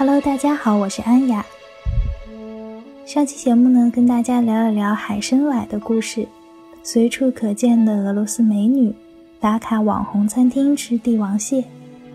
[0.00, 1.44] Hello，大家好，我是安雅。
[3.04, 6.26] 上期节目呢，跟大家聊一聊海参崴的故事，
[6.82, 8.94] 随处可见的俄罗斯美女，
[9.38, 11.62] 打卡网红餐厅吃帝王蟹，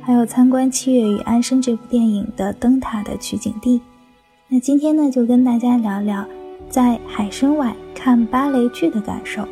[0.01, 3.79] 还有参观《七月与安生》这部电影的灯塔的取景地。
[4.47, 6.25] 那今天呢，就跟大家聊聊
[6.67, 9.47] 在海参崴看芭蕾剧的感受。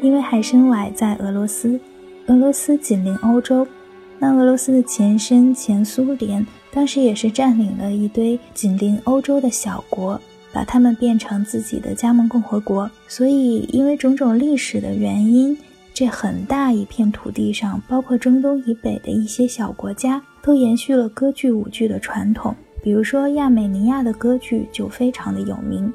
[0.00, 1.78] 因为海参崴在俄罗斯，
[2.28, 3.68] 俄罗斯紧邻欧洲。
[4.22, 10.20] 那俄罗斯的前身前苏联，当时也是占领了一堆紧邻欧洲的小国，
[10.52, 12.88] 把他们变成自己的加盟共和国。
[13.08, 15.56] 所以，因为种种历史的原因，
[15.94, 22.54] 这很大一片土地上，包括中东以北的一些小国家，都延续了歌剧舞剧的传统。
[22.82, 25.90] 比如说，亚美尼亚的歌剧就非常的有名。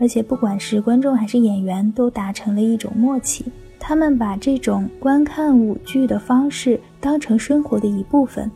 [0.00, 3.44] 而且，不管是观众还是演员，都达成了一种默契。
[3.78, 8.50] 他们把这种观看舞剧的方式当成生活的一部分。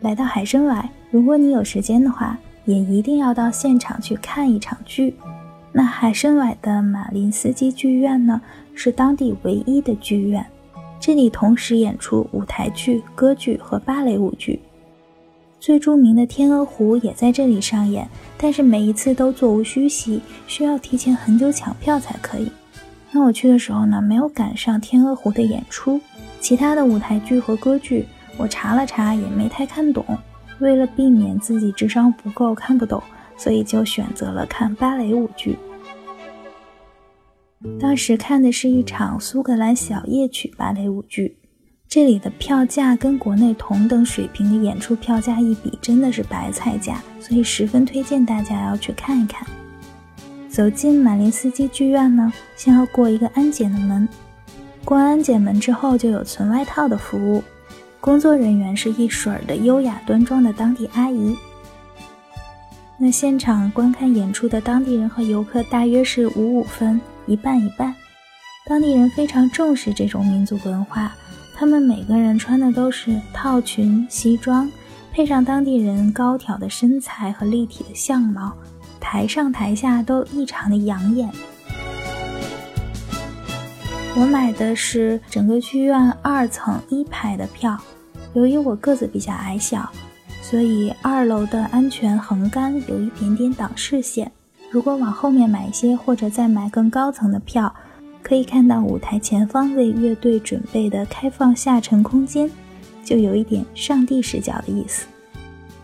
[0.00, 5.16] 来到海参崴，如果你有时间的话，也一定要到现场去看一场剧。
[5.72, 8.38] 那海参崴的马林斯基剧院呢，
[8.74, 10.44] 是当地唯一的剧院，
[11.00, 14.60] 这里同时演出舞台剧、歌剧和芭蕾舞剧。
[15.58, 22.52] 最著名的《天鹅湖》也在这里上演，但是每一次都座无虚席，需要提前很久抢票才可以。
[23.10, 25.98] 那我去的时候呢，没有赶上《天鹅湖》的演出，
[26.44, 28.04] 其他的舞台剧和歌剧
[28.36, 30.04] 我查了查也没太看懂。
[30.58, 33.02] 为了避免自己智商不够看不懂，
[33.34, 35.56] 所以就选择了看芭蕾舞剧。
[37.80, 41.34] 当时看的是一场苏格兰小夜曲芭蕾舞剧。
[41.88, 49.48] 这里的票价跟国内同等水平的演出票价一比，真的是白菜价，所以十分推荐大家要去看一看。
[50.46, 54.06] 走进马林斯基剧院呢，先要过一个安检的门，
[54.84, 57.42] 过安检门之后就有存外套的服务，
[58.00, 61.34] 工作人员是一水儿的优雅端庄的当地阿姨。
[62.98, 67.94] 那现场观看演出的当地人和游客大约是五五分，一半一半。
[68.66, 71.12] 当地人非常重视这种民族文化。
[71.56, 74.70] 他们每个人穿的都是套裙、西装，
[75.12, 78.52] 配上当地人高挑的身材和立体的相貌，
[79.00, 81.30] 台上台下都异常的养眼。
[84.16, 87.76] 我买的是整个剧院二层一排的票，
[88.32, 89.90] 由于我个子比较矮小，
[90.40, 94.30] 所以二楼的安全横杆有一点点挡视线。
[94.70, 97.74] 如果往后面买一些，或者再买更高层的票。
[98.22, 102.50] 可以看到舞台前方为乐队准备的开放下沉空间，
[103.04, 105.06] 就有一点上帝视角的意思。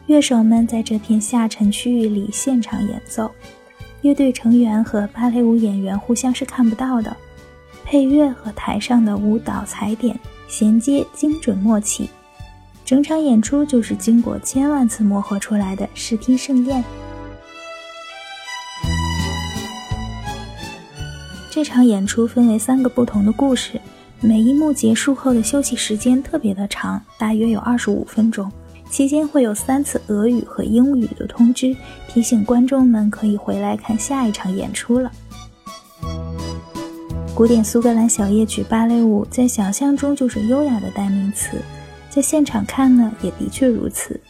[0.06, 3.30] 乐手们在这片下沉区域里现场演奏，
[4.00, 7.14] 乐队成员和芭蕾舞演员互相是看不到的。
[7.90, 12.08] 配乐和台上的舞蹈踩点衔接精准默契，
[12.84, 16.84] 整场演出就是经过千万次磨合出来的视听盛宴。
[21.50, 23.80] 这场演出分为三个不同的故事，
[24.20, 28.48] 每一幕结束后的休息时间特别的长，大约有二十五分钟。
[28.88, 31.76] 期间会有三次俄语和英语的通知，
[32.06, 35.10] 提醒观众们可以回来看下一场演出了。
[37.40, 41.56] 古典苏格兰小夜曲芭蕾舞在想象中就是优雅的代名词，
[42.10, 44.20] 在现场看呢也的确如此。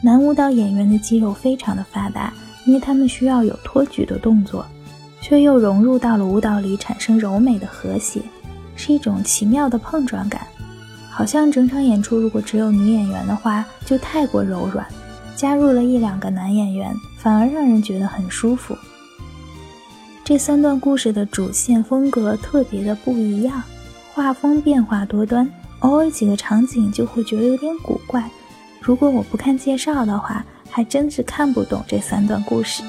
[0.00, 2.32] 男舞蹈演员的肌肉非常的发达，
[2.64, 4.64] 因为他们需要有托举的动作。
[5.20, 8.22] 却又融入到了舞蹈里，产生柔美的和谐，
[8.76, 10.46] 是一种奇妙的碰撞感。
[11.10, 14.86] 好像整场演出如果只有女演员的话，就太过柔软；
[15.34, 18.78] 加入了一两个男演员，反而让人觉得很舒服。
[20.24, 23.60] 这三段故事的主线风格特别的不一样，
[24.14, 25.50] 画风变化多端，
[25.80, 28.30] 偶尔几个场景就会觉得有点古怪。
[28.80, 32.84] 如果我不看介绍的话，还真是看不懂这三段故事。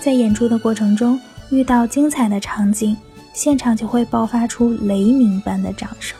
[0.00, 1.20] 在演出的过程中，
[1.50, 2.96] 遇到精彩的场景，
[3.32, 6.16] 现场就会爆发出雷鸣般的掌声。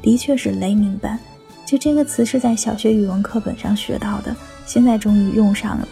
[0.00, 1.18] 的确是雷鸣般，
[1.66, 4.34] 就这个词是在小学语文课本上学到的，
[4.64, 5.88] 现在终于用上了。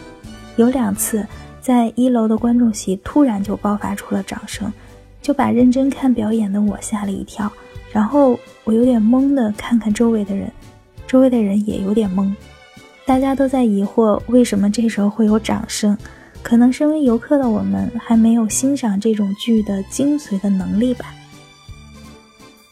[0.58, 1.24] 有两次，
[1.60, 4.70] 在一楼的观众席突然就爆发出了掌声，
[5.22, 7.50] 就把认真看表演的我吓了一跳。
[7.92, 10.52] 然后我有点懵的看看周围的人，
[11.06, 12.34] 周围的人也有点懵，
[13.06, 15.96] 大家都在疑惑为什么这时候会有掌声。
[16.42, 21.14] 可能身为游客的我们还没有欣赏这种剧的精髓的能力吧。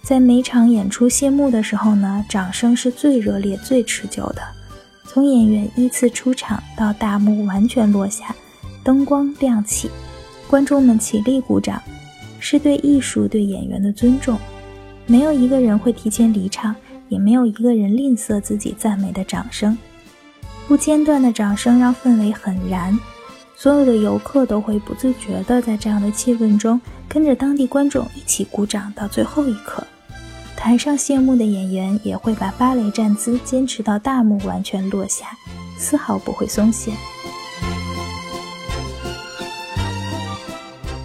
[0.02, 4.42] 在每场演出谢幕的时候呢，掌声是最热烈、最持久的。
[5.16, 8.36] 从演员依次出场到大幕完全落下，
[8.84, 9.90] 灯光亮起，
[10.46, 11.82] 观众们起立鼓掌，
[12.38, 14.38] 是对艺术、对演员的尊重。
[15.06, 16.76] 没有一个人会提前离场，
[17.08, 19.78] 也没有一个人吝啬自己赞美的掌声。
[20.68, 22.94] 不间断的掌声让氛围很燃，
[23.56, 26.78] 所有的游客都会不自觉地在这样的气氛中
[27.08, 29.82] 跟着当地观众一起鼓掌到最后一刻。
[30.66, 35.26] 台上谢幕的演员也会把芭蕾站姿坚持到大幕完全落下，
[35.78, 36.90] 丝毫不会松懈。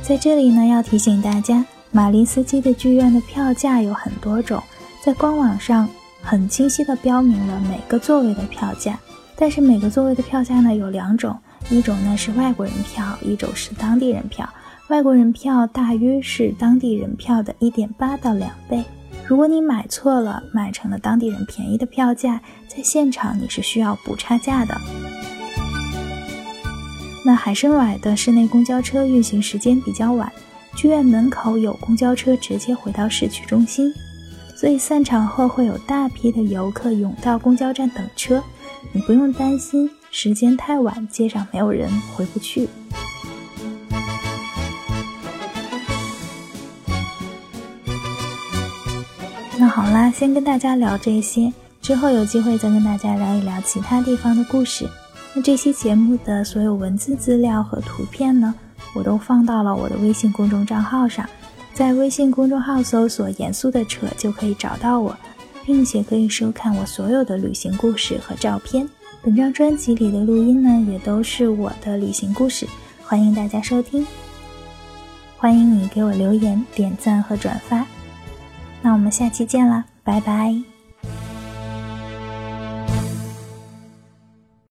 [0.01, 4.63] 在这里呢，要提醒大家，马林斯基的剧院的票价有很多种，
[5.05, 5.87] 在官网上
[6.23, 8.99] 很清晰的标明了每个座位的票价。
[9.35, 11.37] 但是每个座位的票价呢有两种，
[11.69, 14.49] 一种呢是外国人票，一种是当地人票。
[14.87, 18.83] 外国人票大约是当地人票的一点八到两倍。
[19.31, 24.75] 如果你买错了，买成了当地人便宜的票价，在现场你是需要补差价的。
[27.25, 30.29] 那海参崴的市内公交车运行时间比较晚，
[30.75, 33.93] 剧院门口有公交车直接回到市区中心，
[34.53, 38.43] 所以散场后会有大批的游客涌到公交站等车。
[38.91, 42.67] 你不用担心时间太晚，街上没有人回不去。
[49.61, 51.53] 那好啦，先跟大家聊这些，
[51.83, 54.89] 之后有机会再跟大家聊一聊其他地方的故事。
[55.35, 58.55] 那这期节目的所有文字资料和图片呢，
[58.95, 61.29] 我都放到了我的微信公众账号上，
[61.75, 65.15] 在微信公众号搜索“严肃的扯”就可以找到我，
[65.63, 68.89] 并且可以收看我所有的旅行故事和照片。
[69.21, 72.67] 本张专辑里的录音呢，也都是我的旅行故事，
[73.03, 74.07] 欢迎大家收听。
[75.37, 77.85] 欢迎你给我留言、点赞和转发。
[78.81, 80.70] 那我们下期见啦，拜拜。